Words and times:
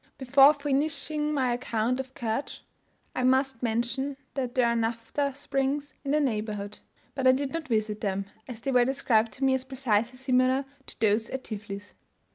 Before 0.17 0.55
finishing 0.55 1.31
my 1.31 1.53
account 1.53 1.99
of 1.99 2.15
Kertsch, 2.15 2.61
I 3.15 3.21
must 3.21 3.61
mention 3.61 4.17
that 4.33 4.55
there 4.55 4.65
are 4.65 4.75
naphtha 4.75 5.35
springs 5.35 5.93
in 6.03 6.09
the 6.09 6.19
neighbourhood; 6.19 6.79
but 7.13 7.27
I 7.27 7.31
did 7.31 7.53
not 7.53 7.67
visit 7.67 8.01
them, 8.01 8.25
as 8.47 8.61
they 8.61 8.71
were 8.71 8.83
described 8.83 9.31
to 9.33 9.43
me 9.43 9.53
as 9.53 9.63
precisely 9.63 10.17
similar 10.17 10.65
to 10.87 10.99
those 10.99 11.29
at 11.29 11.43
Tiflis. 11.43 11.93